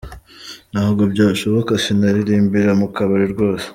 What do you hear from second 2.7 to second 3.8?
mu kabari rwose.